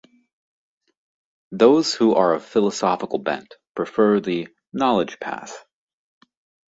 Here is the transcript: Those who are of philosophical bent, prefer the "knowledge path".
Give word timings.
Those 1.51 1.93
who 1.93 2.15
are 2.15 2.33
of 2.33 2.43
philosophical 2.43 3.19
bent, 3.19 3.53
prefer 3.75 4.19
the 4.19 4.47
"knowledge 4.73 5.19
path". 5.19 5.63